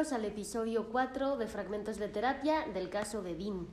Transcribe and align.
Al 0.00 0.24
episodio 0.24 0.88
4 0.88 1.36
de 1.36 1.46
Fragmentos 1.46 1.98
de 1.98 2.08
Terapia 2.08 2.66
del 2.72 2.88
caso 2.88 3.22
de 3.22 3.34
Dean. 3.34 3.66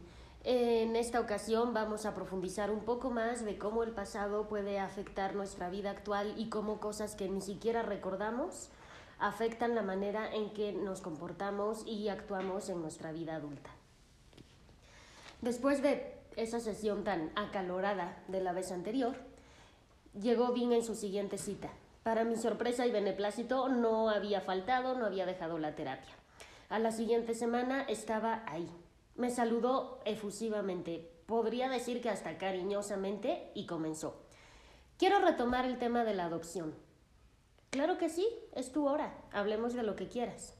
En 0.44 0.98
esta 0.98 1.22
ocasión 1.22 1.74
vamos 1.74 2.06
a 2.06 2.14
profundizar 2.14 2.70
un 2.70 2.82
poco 2.82 3.10
más 3.10 3.46
de 3.46 3.58
cómo 3.58 3.82
el 3.82 3.92
pasado 3.92 4.50
puede 4.50 4.78
afectar 4.78 5.36
nuestra 5.36 5.70
vida 5.70 5.90
actual 5.90 6.34
y 6.36 6.50
cómo 6.50 6.82
cosas 6.82 7.16
que 7.16 7.30
ni 7.30 7.40
siquiera 7.40 7.82
recordamos 7.82 8.68
afectan 9.20 9.74
la 9.74 9.84
manera 9.84 10.30
en 10.30 10.54
que 10.54 10.74
nos 10.74 11.00
comportamos 11.00 11.88
y 11.88 12.10
actuamos 12.10 12.68
en 12.68 12.82
nuestra 12.82 13.14
vida 13.14 13.36
adulta. 13.36 13.70
Después 15.42 15.82
de 15.82 16.14
esa 16.36 16.60
sesión 16.60 17.06
tan 17.06 17.32
acalorada 17.36 18.22
de 18.28 18.42
la 18.42 18.52
vez 18.52 18.74
anterior, 18.74 19.16
llegó 20.22 20.52
Dean 20.52 20.74
en 20.74 20.84
su 20.84 20.94
siguiente 20.94 21.38
cita. 21.38 21.70
Para 22.08 22.24
mi 22.24 22.38
sorpresa 22.38 22.86
y 22.88 22.92
beneplácito 22.92 23.68
no 23.68 24.10
había 24.10 24.40
faltado, 24.40 24.96
no 24.98 25.06
había 25.06 25.26
dejado 25.26 25.58
la 25.58 25.76
terapia. 25.76 26.14
A 26.70 26.80
la 26.80 26.94
siguiente 26.94 27.34
semana 27.34 27.82
estaba 27.82 28.46
ahí. 28.48 28.72
Me 29.18 29.30
saludó 29.30 30.00
efusivamente, 30.06 31.12
podría 31.26 31.68
decir 31.68 32.02
que 32.02 32.10
hasta 32.10 32.38
cariñosamente, 32.38 33.52
y 33.56 33.66
comenzó. 33.66 34.24
Quiero 34.98 35.20
retomar 35.20 35.66
el 35.66 35.80
tema 35.80 36.06
de 36.06 36.14
la 36.14 36.28
adopción. 36.28 36.76
Claro 37.72 37.98
que 37.98 38.08
sí, 38.08 38.26
es 38.54 38.72
tu 38.72 38.88
hora, 38.88 39.14
hablemos 39.34 39.74
de 39.74 39.84
lo 39.84 39.98
que 39.98 40.08
quieras. 40.08 40.57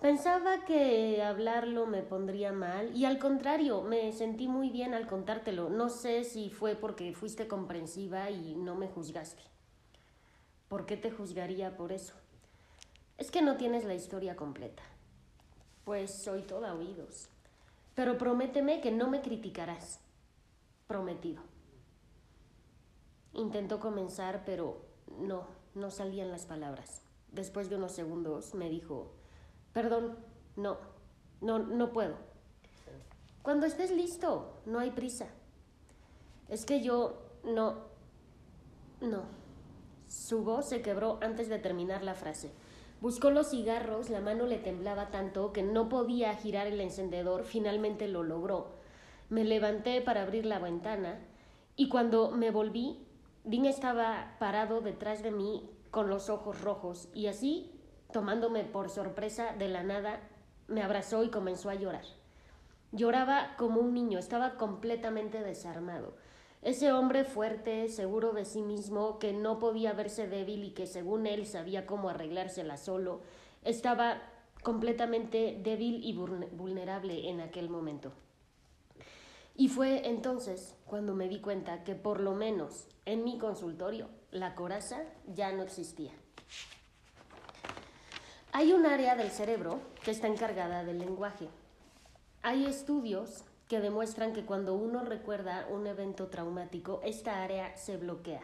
Pensaba 0.00 0.64
que 0.66 1.22
hablarlo 1.22 1.86
me 1.86 2.02
pondría 2.02 2.52
mal 2.52 2.94
y 2.94 3.06
al 3.06 3.18
contrario, 3.18 3.82
me 3.82 4.12
sentí 4.12 4.46
muy 4.46 4.70
bien 4.70 4.92
al 4.92 5.06
contártelo. 5.06 5.70
No 5.70 5.88
sé 5.88 6.24
si 6.24 6.50
fue 6.50 6.76
porque 6.76 7.14
fuiste 7.14 7.48
comprensiva 7.48 8.30
y 8.30 8.56
no 8.56 8.74
me 8.74 8.88
juzgaste. 8.88 9.42
¿Por 10.68 10.84
qué 10.84 10.98
te 10.98 11.10
juzgaría 11.10 11.76
por 11.76 11.92
eso? 11.92 12.12
Es 13.16 13.30
que 13.30 13.40
no 13.40 13.56
tienes 13.56 13.84
la 13.84 13.94
historia 13.94 14.36
completa. 14.36 14.82
Pues 15.84 16.12
soy 16.12 16.42
toda 16.42 16.74
oídos. 16.74 17.30
Pero 17.94 18.18
prométeme 18.18 18.82
que 18.82 18.90
no 18.90 19.08
me 19.08 19.22
criticarás. 19.22 20.00
Prometido. 20.86 21.42
Intentó 23.32 23.80
comenzar, 23.80 24.42
pero 24.44 24.82
no, 25.20 25.46
no 25.74 25.90
salían 25.90 26.30
las 26.30 26.44
palabras. 26.44 27.00
Después 27.32 27.70
de 27.70 27.76
unos 27.76 27.92
segundos 27.92 28.54
me 28.54 28.68
dijo, 28.68 29.15
Perdón, 29.76 30.16
no, 30.56 30.78
no, 31.42 31.58
no 31.58 31.92
puedo. 31.92 32.14
Cuando 33.42 33.66
estés 33.66 33.90
listo, 33.90 34.54
no 34.64 34.78
hay 34.78 34.90
prisa. 34.90 35.26
Es 36.48 36.64
que 36.64 36.80
yo 36.80 37.18
no, 37.44 37.82
no. 39.02 39.24
Su 40.08 40.44
voz 40.44 40.70
se 40.70 40.80
quebró 40.80 41.18
antes 41.20 41.50
de 41.50 41.58
terminar 41.58 42.02
la 42.02 42.14
frase. 42.14 42.52
Buscó 43.02 43.28
los 43.28 43.50
cigarros, 43.50 44.08
la 44.08 44.22
mano 44.22 44.46
le 44.46 44.56
temblaba 44.56 45.10
tanto 45.10 45.52
que 45.52 45.62
no 45.62 45.90
podía 45.90 46.34
girar 46.36 46.66
el 46.66 46.80
encendedor, 46.80 47.44
finalmente 47.44 48.08
lo 48.08 48.22
logró. 48.22 48.68
Me 49.28 49.44
levanté 49.44 50.00
para 50.00 50.22
abrir 50.22 50.46
la 50.46 50.58
ventana 50.58 51.20
y 51.76 51.90
cuando 51.90 52.30
me 52.30 52.50
volví, 52.50 53.06
Dean 53.44 53.66
estaba 53.66 54.36
parado 54.38 54.80
detrás 54.80 55.22
de 55.22 55.32
mí 55.32 55.68
con 55.90 56.08
los 56.08 56.30
ojos 56.30 56.62
rojos 56.62 57.10
y 57.12 57.26
así 57.26 57.75
tomándome 58.12 58.64
por 58.64 58.90
sorpresa 58.90 59.54
de 59.58 59.68
la 59.68 59.82
nada, 59.82 60.20
me 60.68 60.82
abrazó 60.82 61.24
y 61.24 61.30
comenzó 61.30 61.70
a 61.70 61.74
llorar. 61.74 62.04
Lloraba 62.92 63.56
como 63.56 63.80
un 63.80 63.94
niño, 63.94 64.18
estaba 64.18 64.56
completamente 64.56 65.42
desarmado. 65.42 66.14
Ese 66.62 66.92
hombre 66.92 67.24
fuerte, 67.24 67.88
seguro 67.88 68.32
de 68.32 68.44
sí 68.44 68.62
mismo, 68.62 69.18
que 69.18 69.32
no 69.32 69.58
podía 69.58 69.92
verse 69.92 70.26
débil 70.26 70.64
y 70.64 70.70
que 70.70 70.86
según 70.86 71.26
él 71.26 71.46
sabía 71.46 71.86
cómo 71.86 72.08
arreglársela 72.08 72.76
solo, 72.76 73.20
estaba 73.62 74.22
completamente 74.62 75.60
débil 75.62 76.02
y 76.02 76.12
vulnerable 76.14 77.28
en 77.28 77.40
aquel 77.40 77.68
momento. 77.68 78.12
Y 79.54 79.68
fue 79.68 80.08
entonces 80.08 80.76
cuando 80.86 81.14
me 81.14 81.28
di 81.28 81.40
cuenta 81.40 81.84
que 81.84 81.94
por 81.94 82.20
lo 82.20 82.34
menos 82.34 82.88
en 83.04 83.24
mi 83.24 83.38
consultorio 83.38 84.08
la 84.30 84.54
coraza 84.54 85.04
ya 85.26 85.52
no 85.52 85.62
existía. 85.62 86.12
Hay 88.58 88.72
un 88.72 88.86
área 88.86 89.16
del 89.16 89.30
cerebro 89.30 89.80
que 90.02 90.10
está 90.10 90.28
encargada 90.28 90.82
del 90.82 90.98
lenguaje. 90.98 91.50
Hay 92.40 92.64
estudios 92.64 93.44
que 93.68 93.80
demuestran 93.80 94.32
que 94.32 94.46
cuando 94.46 94.74
uno 94.74 95.04
recuerda 95.04 95.66
un 95.70 95.86
evento 95.86 96.28
traumático, 96.28 97.02
esta 97.04 97.42
área 97.42 97.76
se 97.76 97.98
bloquea 97.98 98.40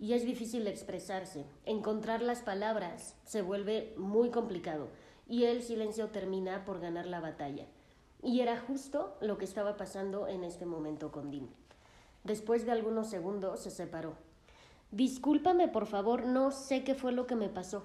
y 0.00 0.14
es 0.14 0.24
difícil 0.24 0.66
expresarse. 0.66 1.44
Encontrar 1.66 2.20
las 2.20 2.42
palabras 2.42 3.14
se 3.26 3.42
vuelve 3.42 3.94
muy 3.96 4.30
complicado 4.30 4.88
y 5.28 5.44
el 5.44 5.62
silencio 5.62 6.08
termina 6.08 6.64
por 6.64 6.80
ganar 6.80 7.06
la 7.06 7.20
batalla. 7.20 7.66
Y 8.24 8.40
era 8.40 8.58
justo 8.58 9.16
lo 9.20 9.38
que 9.38 9.44
estaba 9.44 9.76
pasando 9.76 10.26
en 10.26 10.42
este 10.42 10.66
momento 10.66 11.12
con 11.12 11.30
Dim. 11.30 11.46
Después 12.24 12.66
de 12.66 12.72
algunos 12.72 13.08
segundos 13.08 13.60
se 13.60 13.70
separó. 13.70 14.16
Discúlpame, 14.90 15.68
por 15.68 15.86
favor, 15.86 16.26
no 16.26 16.50
sé 16.50 16.82
qué 16.82 16.96
fue 16.96 17.12
lo 17.12 17.28
que 17.28 17.36
me 17.36 17.48
pasó. 17.48 17.84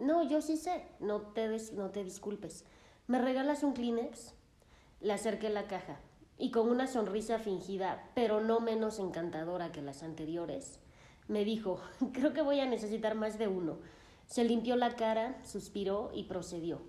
No, 0.00 0.22
yo 0.22 0.40
sí 0.40 0.56
sé, 0.56 0.82
no 0.98 1.20
te, 1.20 1.48
no 1.74 1.90
te 1.90 2.02
disculpes. 2.02 2.64
¿Me 3.06 3.18
regalas 3.18 3.62
un 3.62 3.74
Kleenex? 3.74 4.34
Le 5.00 5.12
acerqué 5.12 5.50
la 5.50 5.66
caja 5.66 6.00
y 6.38 6.50
con 6.50 6.70
una 6.70 6.86
sonrisa 6.86 7.38
fingida, 7.38 8.10
pero 8.14 8.40
no 8.40 8.60
menos 8.60 8.98
encantadora 8.98 9.72
que 9.72 9.82
las 9.82 10.02
anteriores, 10.02 10.80
me 11.28 11.44
dijo, 11.44 11.80
creo 12.12 12.32
que 12.32 12.40
voy 12.40 12.60
a 12.60 12.66
necesitar 12.66 13.14
más 13.14 13.38
de 13.38 13.46
uno. 13.46 13.78
Se 14.26 14.42
limpió 14.44 14.74
la 14.76 14.96
cara, 14.96 15.38
suspiró 15.44 16.10
y 16.14 16.24
procedió. 16.24 16.80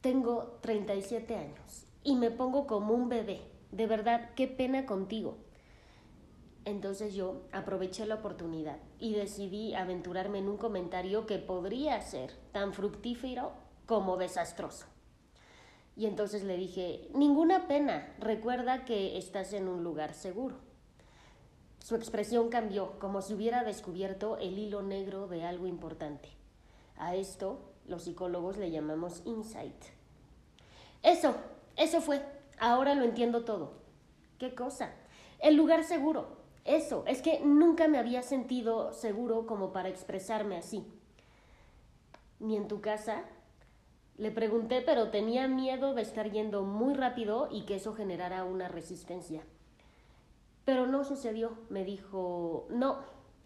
Tengo 0.00 0.58
37 0.62 1.36
años 1.36 1.86
y 2.02 2.16
me 2.16 2.30
pongo 2.32 2.66
como 2.66 2.92
un 2.92 3.08
bebé. 3.08 3.40
De 3.70 3.86
verdad, 3.86 4.30
qué 4.34 4.48
pena 4.48 4.84
contigo. 4.84 5.38
Entonces 6.68 7.14
yo 7.14 7.40
aproveché 7.50 8.04
la 8.04 8.16
oportunidad 8.16 8.76
y 8.98 9.14
decidí 9.14 9.74
aventurarme 9.74 10.38
en 10.38 10.50
un 10.50 10.58
comentario 10.58 11.24
que 11.24 11.38
podría 11.38 11.98
ser 12.02 12.34
tan 12.52 12.74
fructífero 12.74 13.52
como 13.86 14.18
desastroso. 14.18 14.84
Y 15.96 16.04
entonces 16.04 16.44
le 16.44 16.58
dije, 16.58 17.08
ninguna 17.14 17.68
pena, 17.68 18.14
recuerda 18.18 18.84
que 18.84 19.16
estás 19.16 19.54
en 19.54 19.66
un 19.66 19.82
lugar 19.82 20.12
seguro. 20.12 20.56
Su 21.78 21.94
expresión 21.96 22.50
cambió, 22.50 22.98
como 22.98 23.22
si 23.22 23.32
hubiera 23.32 23.64
descubierto 23.64 24.36
el 24.36 24.58
hilo 24.58 24.82
negro 24.82 25.26
de 25.26 25.44
algo 25.44 25.66
importante. 25.66 26.28
A 26.98 27.14
esto 27.14 27.60
los 27.86 28.02
psicólogos 28.02 28.58
le 28.58 28.70
llamamos 28.70 29.22
insight. 29.24 29.84
Eso, 31.02 31.34
eso 31.76 32.02
fue. 32.02 32.22
Ahora 32.60 32.94
lo 32.94 33.04
entiendo 33.04 33.46
todo. 33.46 33.72
¿Qué 34.38 34.54
cosa? 34.54 34.92
El 35.38 35.56
lugar 35.56 35.82
seguro. 35.82 36.36
Eso, 36.68 37.02
es 37.06 37.22
que 37.22 37.40
nunca 37.40 37.88
me 37.88 37.96
había 37.96 38.22
sentido 38.22 38.92
seguro 38.92 39.46
como 39.46 39.72
para 39.72 39.88
expresarme 39.88 40.58
así. 40.58 40.84
Ni 42.40 42.58
en 42.58 42.68
tu 42.68 42.82
casa. 42.82 43.24
Le 44.18 44.30
pregunté, 44.30 44.82
pero 44.82 45.08
tenía 45.08 45.48
miedo 45.48 45.94
de 45.94 46.02
estar 46.02 46.30
yendo 46.30 46.64
muy 46.64 46.92
rápido 46.92 47.48
y 47.50 47.62
que 47.64 47.76
eso 47.76 47.94
generara 47.94 48.44
una 48.44 48.68
resistencia. 48.68 49.42
Pero 50.66 50.86
no 50.86 51.04
sucedió. 51.04 51.56
Me 51.70 51.84
dijo, 51.84 52.66
no, 52.68 52.98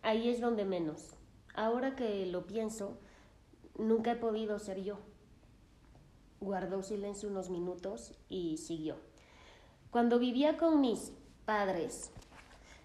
ahí 0.03 0.29
es 0.29 0.41
donde 0.41 0.65
menos. 0.65 1.15
Ahora 1.55 1.95
que 1.95 2.27
lo 2.27 2.49
pienso, 2.49 2.99
nunca 3.79 4.11
he 4.11 4.17
podido 4.17 4.59
ser 4.59 4.83
yo. 4.83 4.99
Guardó 6.41 6.83
silencio 6.83 7.29
unos 7.29 7.51
minutos 7.51 8.15
y 8.29 8.57
siguió. 8.57 8.97
Cuando 9.93 10.19
vivía 10.19 10.57
con 10.57 10.81
mis 10.81 11.13
padres, 11.45 12.11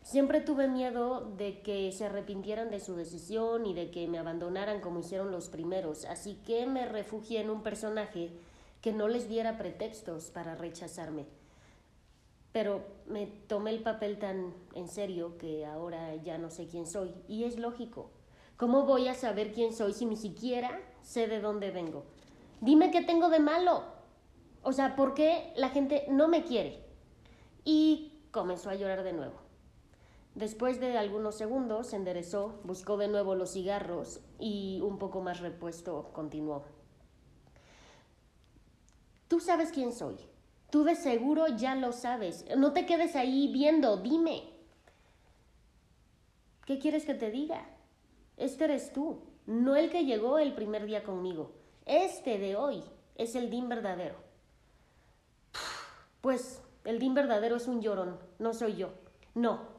Siempre 0.08 0.40
tuve 0.40 0.70
miedo 0.70 1.34
de 1.36 1.62
que 1.62 1.92
se 1.92 2.06
arrepintieran 2.06 2.70
de 2.70 2.80
su 2.80 2.96
decisión 2.96 3.66
y 3.66 3.74
de 3.74 3.92
que 3.92 4.08
me 4.08 4.20
abandonaran 4.20 4.80
como 4.80 5.02
hicieron 5.02 5.32
los 5.32 5.50
primeros, 5.50 6.06
así 6.06 6.36
que 6.46 6.66
me 6.66 6.86
refugié 6.86 7.42
en 7.42 7.50
un 7.50 7.62
personaje 7.62 8.32
que 8.80 8.94
no 8.94 9.10
les 9.10 9.28
diera 9.28 9.58
pretextos 9.58 10.32
para 10.32 10.56
rechazarme. 10.56 11.26
Pero 12.54 12.86
me 13.08 13.26
tomé 13.26 13.72
el 13.72 13.84
papel 13.84 14.18
tan 14.18 14.54
en 14.76 14.88
serio 14.88 15.38
que 15.38 15.66
ahora 15.66 16.16
ya 16.16 16.38
no 16.38 16.52
sé 16.52 16.68
quién 16.68 16.88
soy, 16.88 17.14
y 17.28 17.44
es 17.44 17.60
lógico. 17.60 18.10
¿Cómo 18.56 18.84
voy 18.84 19.10
a 19.10 19.14
saber 19.14 19.52
quién 19.52 19.74
soy 19.74 19.92
si 19.92 20.06
ni 20.06 20.16
siquiera 20.16 20.80
sé 21.02 21.28
de 21.28 21.42
dónde 21.42 21.70
vengo? 21.72 22.06
Dime 22.62 22.92
qué 22.92 23.02
tengo 23.02 23.28
de 23.28 23.42
malo. 23.42 23.84
O 24.64 24.72
sea, 24.72 24.96
¿por 24.96 25.14
qué 25.14 25.52
la 25.58 25.68
gente 25.68 26.06
no 26.10 26.30
me 26.30 26.46
quiere? 26.46 26.80
Y 27.66 28.14
comenzó 28.32 28.70
a 28.70 28.76
llorar 28.76 29.04
de 29.04 29.12
nuevo. 29.12 29.47
Después 30.38 30.80
de 30.80 30.96
algunos 30.96 31.36
segundos 31.36 31.88
se 31.88 31.96
enderezó, 31.96 32.60
buscó 32.64 32.96
de 32.98 33.08
nuevo 33.08 33.34
los 33.34 33.54
cigarros 33.54 34.20
y 34.38 34.80
un 34.84 35.00
poco 35.00 35.20
más 35.20 35.40
repuesto 35.40 36.12
continuó. 36.14 36.64
Tú 39.28 39.40
sabes 39.40 39.72
quién 39.72 39.92
soy. 39.92 40.16
Tú 40.70 40.84
de 40.84 40.94
seguro 40.94 41.48
ya 41.48 41.74
lo 41.74 41.92
sabes. 41.92 42.46
No 42.56 42.72
te 42.72 42.86
quedes 42.86 43.16
ahí 43.16 43.52
viendo, 43.52 43.98
dime. 43.98 44.44
¿Qué 46.66 46.78
quieres 46.78 47.04
que 47.04 47.16
te 47.16 47.32
diga? 47.32 47.68
Este 48.38 48.66
eres 48.66 48.94
tú, 48.94 49.24
no 49.48 49.76
el 49.76 49.90
que 49.90 50.06
llegó 50.06 50.38
el 50.38 50.54
primer 50.54 50.86
día 50.86 51.04
conmigo. 51.04 51.54
Este 51.88 52.38
de 52.38 52.56
hoy 52.56 52.84
es 53.16 53.34
el 53.34 53.50
Dean 53.50 53.70
verdadero. 53.70 54.18
Pues 56.22 56.62
el 56.84 57.00
Dean 57.00 57.16
verdadero 57.16 57.56
es 57.56 57.68
un 57.68 57.82
llorón, 57.82 58.20
no 58.38 58.54
soy 58.54 58.76
yo. 58.76 58.90
No, 59.34 59.77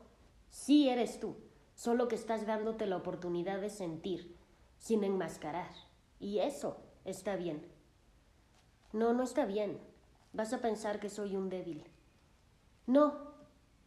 sí 0.51 0.89
eres 0.89 1.21
tú, 1.21 1.37
solo 1.75 2.09
que 2.09 2.15
estás 2.15 2.47
dándote 2.47 2.87
la 2.87 2.97
oportunidad 2.97 3.61
de 3.61 3.71
sentir, 3.71 4.37
sin 4.79 5.05
enmascarar. 5.05 5.71
Y 6.21 6.41
eso 6.41 6.77
está 7.05 7.37
bien. 7.37 7.67
No, 8.93 9.13
no 9.13 9.23
está 9.23 9.45
bien. 9.45 9.79
Vas 10.33 10.53
a 10.53 10.61
pensar 10.61 11.01
que 11.01 11.09
soy 11.09 11.37
un 11.37 11.49
débil. 11.49 11.85
No, 12.87 13.33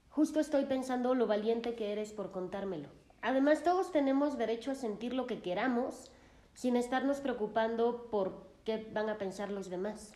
justo 0.09 0.39
estoy 0.39 0.65
pensando 0.65 1.15
lo 1.15 1.27
valiente 1.27 1.75
que 1.75 1.91
eres 1.91 2.13
por 2.13 2.31
contármelo. 2.31 2.89
Además, 3.21 3.63
todos 3.63 3.91
tenemos 3.91 4.37
derecho 4.37 4.71
a 4.71 4.75
sentir 4.75 5.13
lo 5.13 5.27
que 5.27 5.41
queramos 5.41 6.11
sin 6.53 6.75
estarnos 6.75 7.19
preocupando 7.19 8.07
por 8.09 8.47
qué 8.65 8.89
van 8.93 9.09
a 9.09 9.17
pensar 9.17 9.51
los 9.51 9.69
demás. 9.69 10.13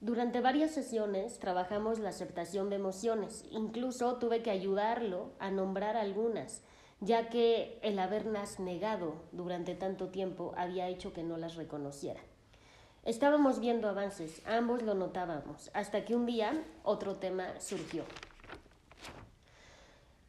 Durante 0.00 0.40
varias 0.40 0.72
sesiones 0.72 1.38
trabajamos 1.38 1.98
la 1.98 2.10
aceptación 2.10 2.68
de 2.68 2.76
emociones. 2.76 3.44
Incluso 3.50 4.16
tuve 4.16 4.42
que 4.42 4.50
ayudarlo 4.50 5.32
a 5.38 5.50
nombrar 5.50 5.96
algunas, 5.96 6.62
ya 7.00 7.28
que 7.28 7.78
el 7.82 7.98
haberlas 7.98 8.60
negado 8.60 9.14
durante 9.32 9.74
tanto 9.74 10.08
tiempo 10.08 10.52
había 10.56 10.88
hecho 10.88 11.12
que 11.12 11.22
no 11.22 11.36
las 11.36 11.56
reconociera. 11.56 12.20
Estábamos 13.04 13.60
viendo 13.60 13.88
avances, 13.88 14.40
ambos 14.46 14.82
lo 14.82 14.94
notábamos, 14.94 15.70
hasta 15.74 16.04
que 16.04 16.14
un 16.14 16.24
día 16.24 16.64
otro 16.82 17.16
tema 17.16 17.60
surgió. 17.60 18.04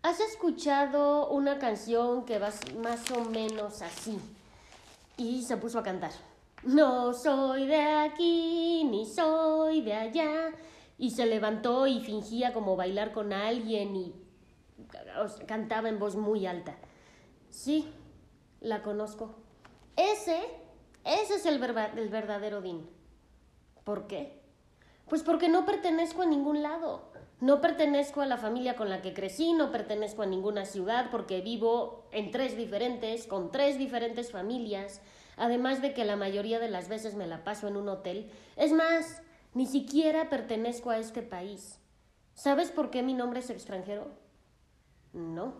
¿Has 0.02 0.20
escuchado 0.20 1.30
una 1.30 1.58
canción 1.58 2.26
que 2.26 2.38
va 2.38 2.52
más 2.84 3.10
o 3.12 3.26
menos 3.26 3.82
así? 3.82 4.20
Y 5.18 5.44
se 5.44 5.58
puso 5.58 5.80
a 5.80 5.84
cantar. 5.84 6.12
No 6.66 7.14
soy 7.14 7.68
de 7.68 7.82
aquí, 7.82 8.84
ni 8.86 9.06
soy 9.06 9.82
de 9.82 9.94
allá. 9.94 10.52
Y 10.98 11.12
se 11.12 11.26
levantó 11.26 11.88
y 11.88 12.00
fingía 12.00 12.54
como 12.54 12.76
bailar 12.76 13.12
con 13.12 13.34
alguien 13.34 13.96
y 13.96 14.16
cantaba 15.46 15.90
en 15.90 16.00
voz 16.00 16.16
muy 16.16 16.46
alta. 16.46 16.76
Sí, 17.50 17.88
la 18.62 18.82
conozco. 18.82 19.36
Ese, 19.96 20.42
ese 21.04 21.36
es 21.36 21.46
el, 21.46 21.62
el 21.98 22.10
verdadero 22.10 22.62
Dean. 22.62 22.88
¿Por 23.84 24.08
qué? 24.08 24.42
Pues 25.08 25.22
porque 25.22 25.50
no 25.50 25.66
pertenezco 25.66 26.24
a 26.24 26.26
ningún 26.26 26.64
lado. 26.64 27.12
No 27.42 27.62
pertenezco 27.62 28.22
a 28.22 28.26
la 28.26 28.38
familia 28.38 28.76
con 28.76 28.90
la 28.90 29.02
que 29.02 29.14
crecí, 29.14 29.54
no 29.54 29.72
pertenezco 29.72 30.24
a 30.24 30.26
ninguna 30.26 30.66
ciudad 30.66 31.12
porque 31.12 31.42
vivo 31.42 32.08
en 32.12 32.32
tres 32.32 32.58
diferentes, 32.58 33.28
con 33.28 33.52
tres 33.52 33.78
diferentes 33.78 34.32
familias, 34.32 35.02
además 35.38 35.82
de 35.82 35.94
que 35.94 36.06
la 36.06 36.16
mayoría 36.16 36.60
de 36.60 36.70
las 36.70 36.90
veces 36.90 37.16
me 37.16 37.28
la 37.28 37.44
paso 37.44 37.68
en 37.68 37.78
un 37.78 37.90
hotel. 37.90 38.32
Es 38.56 38.72
más, 38.72 39.22
ni 39.54 39.66
siquiera 39.66 40.30
pertenezco 40.30 40.90
a 40.90 40.98
este 40.98 41.22
país. 41.22 41.80
¿Sabes 42.34 42.72
por 42.72 42.90
qué 42.90 43.04
mi 43.04 43.14
nombre 43.14 43.40
es 43.40 43.50
extranjero? 43.50 44.08
No. 45.14 45.54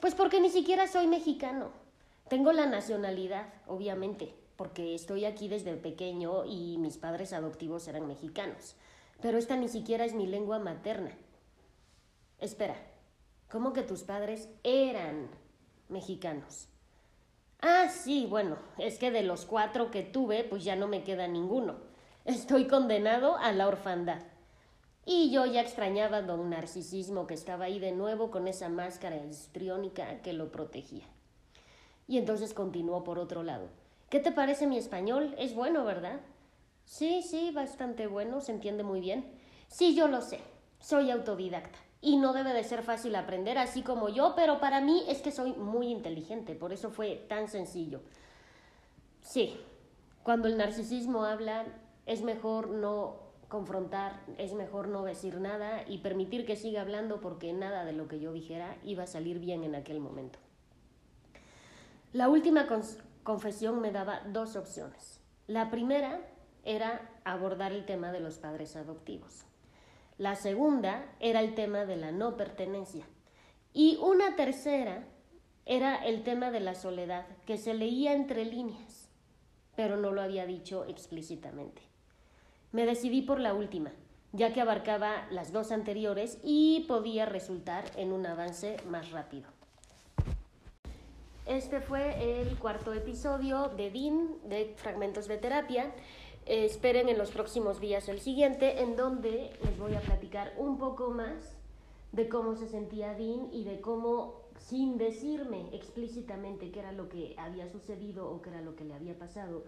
Pues 0.00 0.14
porque 0.14 0.40
ni 0.40 0.50
siquiera 0.50 0.86
soy 0.86 1.06
mexicano. 1.06 1.70
Tengo 2.28 2.52
la 2.52 2.66
nacionalidad, 2.66 3.52
obviamente, 3.66 4.34
porque 4.56 4.94
estoy 4.94 5.24
aquí 5.24 5.48
desde 5.48 5.76
pequeño 5.76 6.44
y 6.44 6.78
mis 6.78 6.96
padres 6.98 7.32
adoptivos 7.32 7.86
eran 7.86 8.06
mexicanos 8.06 8.76
pero 9.24 9.38
esta 9.38 9.56
ni 9.56 9.68
siquiera 9.68 10.04
es 10.04 10.14
mi 10.14 10.26
lengua 10.26 10.58
materna. 10.58 11.16
Espera, 12.38 12.76
¿cómo 13.50 13.72
que 13.72 13.82
tus 13.82 14.02
padres 14.02 14.50
eran 14.62 15.30
mexicanos? 15.88 16.68
Ah, 17.66 17.88
sí, 17.88 18.26
bueno, 18.28 18.58
es 18.76 18.98
que 18.98 19.10
de 19.10 19.22
los 19.22 19.46
cuatro 19.46 19.90
que 19.90 20.02
tuve, 20.02 20.44
pues 20.44 20.64
ya 20.64 20.76
no 20.76 20.86
me 20.86 21.02
queda 21.02 21.28
ninguno. 21.28 21.76
Estoy 22.26 22.66
condenado 22.66 23.38
a 23.38 23.52
la 23.52 23.66
orfandad. 23.66 24.20
Y 25.06 25.30
yo 25.30 25.46
ya 25.46 25.62
extrañaba 25.62 26.18
a 26.18 26.22
don 26.22 26.50
Narcisismo 26.50 27.26
que 27.26 27.32
estaba 27.32 27.64
ahí 27.64 27.78
de 27.78 27.92
nuevo 27.92 28.30
con 28.30 28.48
esa 28.48 28.68
máscara 28.68 29.16
histriónica 29.16 30.20
que 30.20 30.34
lo 30.34 30.52
protegía. 30.52 31.06
Y 32.06 32.18
entonces 32.18 32.52
continuó 32.52 33.02
por 33.02 33.18
otro 33.18 33.42
lado. 33.42 33.70
¿Qué 34.10 34.20
te 34.20 34.30
parece 34.30 34.66
mi 34.66 34.76
español? 34.76 35.34
Es 35.38 35.54
bueno, 35.54 35.86
¿verdad? 35.86 36.20
Sí, 36.84 37.22
sí, 37.22 37.50
bastante 37.50 38.06
bueno, 38.06 38.42
se 38.42 38.52
entiende 38.52 38.82
muy 38.82 39.00
bien. 39.00 39.24
Sí, 39.68 39.94
yo 39.94 40.06
lo 40.06 40.20
sé, 40.20 40.38
soy 40.80 41.10
autodidacta 41.10 41.78
y 42.04 42.18
no 42.18 42.34
debe 42.34 42.52
de 42.52 42.62
ser 42.64 42.82
fácil 42.82 43.16
aprender 43.16 43.56
así 43.56 43.82
como 43.82 44.10
yo, 44.10 44.34
pero 44.36 44.60
para 44.60 44.82
mí 44.82 45.04
es 45.08 45.22
que 45.22 45.32
soy 45.32 45.54
muy 45.54 45.88
inteligente, 45.88 46.54
por 46.54 46.72
eso 46.72 46.90
fue 46.90 47.16
tan 47.28 47.48
sencillo. 47.48 48.02
Sí, 49.22 49.56
cuando 50.22 50.46
el 50.46 50.58
narcisismo 50.58 51.24
habla, 51.24 51.64
es 52.04 52.22
mejor 52.22 52.68
no 52.68 53.16
confrontar, 53.48 54.20
es 54.36 54.52
mejor 54.52 54.88
no 54.88 55.04
decir 55.04 55.40
nada 55.40 55.84
y 55.88 55.98
permitir 55.98 56.44
que 56.44 56.56
siga 56.56 56.82
hablando 56.82 57.20
porque 57.20 57.54
nada 57.54 57.86
de 57.86 57.94
lo 57.94 58.06
que 58.06 58.20
yo 58.20 58.32
dijera 58.32 58.76
iba 58.84 59.04
a 59.04 59.06
salir 59.06 59.38
bien 59.38 59.64
en 59.64 59.74
aquel 59.74 60.00
momento. 60.00 60.38
La 62.12 62.28
última 62.28 62.66
confesión 63.22 63.80
me 63.80 63.92
daba 63.92 64.20
dos 64.26 64.56
opciones. 64.56 65.20
La 65.46 65.70
primera 65.70 66.20
era 66.64 67.10
abordar 67.24 67.72
el 67.72 67.86
tema 67.86 68.12
de 68.12 68.20
los 68.20 68.38
padres 68.38 68.76
adoptivos. 68.76 69.46
La 70.16 70.36
segunda 70.36 71.06
era 71.18 71.40
el 71.40 71.54
tema 71.54 71.86
de 71.86 71.96
la 71.96 72.12
no 72.12 72.36
pertenencia. 72.36 73.04
Y 73.72 73.98
una 74.00 74.36
tercera 74.36 75.04
era 75.66 75.96
el 76.04 76.22
tema 76.22 76.50
de 76.50 76.60
la 76.60 76.74
soledad, 76.74 77.26
que 77.46 77.56
se 77.56 77.74
leía 77.74 78.12
entre 78.12 78.44
líneas, 78.44 79.08
pero 79.74 79.96
no 79.96 80.12
lo 80.12 80.22
había 80.22 80.46
dicho 80.46 80.84
explícitamente. 80.84 81.82
Me 82.70 82.86
decidí 82.86 83.22
por 83.22 83.40
la 83.40 83.54
última, 83.54 83.92
ya 84.32 84.52
que 84.52 84.60
abarcaba 84.60 85.26
las 85.30 85.52
dos 85.52 85.72
anteriores 85.72 86.38
y 86.44 86.84
podía 86.86 87.26
resultar 87.26 87.84
en 87.96 88.12
un 88.12 88.26
avance 88.26 88.76
más 88.88 89.10
rápido. 89.10 89.48
Este 91.46 91.80
fue 91.80 92.40
el 92.40 92.56
cuarto 92.58 92.94
episodio 92.94 93.68
de 93.68 93.90
DIN, 93.90 94.38
de 94.44 94.74
Fragmentos 94.76 95.28
de 95.28 95.36
Terapia. 95.36 95.92
Eh, 96.46 96.66
esperen 96.66 97.08
en 97.08 97.16
los 97.16 97.30
próximos 97.30 97.80
días 97.80 98.08
el 98.08 98.20
siguiente, 98.20 98.82
en 98.82 98.96
donde 98.96 99.56
les 99.62 99.78
voy 99.78 99.94
a 99.94 100.00
platicar 100.00 100.52
un 100.58 100.76
poco 100.76 101.10
más 101.10 101.56
de 102.12 102.28
cómo 102.28 102.54
se 102.54 102.68
sentía 102.68 103.14
Dean 103.14 103.48
y 103.50 103.64
de 103.64 103.80
cómo, 103.80 104.42
sin 104.58 104.98
decirme 104.98 105.74
explícitamente 105.74 106.70
qué 106.70 106.80
era 106.80 106.92
lo 106.92 107.08
que 107.08 107.34
había 107.38 107.66
sucedido 107.68 108.30
o 108.30 108.42
qué 108.42 108.50
era 108.50 108.60
lo 108.60 108.76
que 108.76 108.84
le 108.84 108.94
había 108.94 109.18
pasado, 109.18 109.64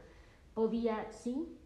podía, 0.53 1.11
sí, 1.13 1.57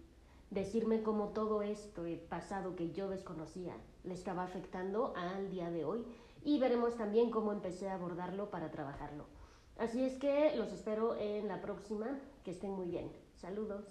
decirme 0.50 1.02
cómo 1.02 1.28
todo 1.28 1.62
esto 1.62 2.04
pasado 2.28 2.76
que 2.76 2.90
yo 2.92 3.08
desconocía 3.08 3.74
le 4.04 4.14
estaba 4.14 4.44
afectando 4.44 5.12
al 5.16 5.50
día 5.50 5.70
de 5.70 5.84
hoy 5.84 6.04
y 6.44 6.58
veremos 6.58 6.96
también 6.96 7.30
cómo 7.30 7.52
empecé 7.52 7.88
a 7.88 7.94
abordarlo 7.94 8.50
para 8.50 8.70
trabajarlo. 8.70 9.26
Así 9.76 10.04
es 10.04 10.18
que 10.18 10.54
los 10.56 10.72
espero 10.72 11.16
en 11.16 11.48
la 11.48 11.60
próxima. 11.60 12.18
Que 12.44 12.50
estén 12.50 12.70
muy 12.72 12.86
bien. 12.86 13.10
Saludos. 13.36 13.84